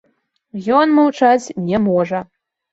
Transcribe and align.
Ён 0.79 0.95
маўчаць 1.01 1.53
не 1.69 1.85
можа. 1.89 2.27